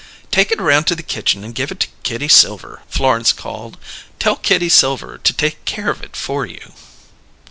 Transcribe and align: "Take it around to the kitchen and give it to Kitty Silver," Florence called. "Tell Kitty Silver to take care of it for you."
"Take 0.31 0.51
it 0.51 0.59
around 0.59 0.85
to 0.85 0.95
the 0.95 1.03
kitchen 1.03 1.43
and 1.43 1.53
give 1.53 1.69
it 1.71 1.79
to 1.81 1.87
Kitty 2.01 2.27
Silver," 2.27 2.81
Florence 2.89 3.31
called. 3.31 3.77
"Tell 4.17 4.35
Kitty 4.35 4.67
Silver 4.69 5.19
to 5.19 5.31
take 5.31 5.63
care 5.65 5.91
of 5.91 6.01
it 6.01 6.15
for 6.15 6.43
you." 6.43 6.73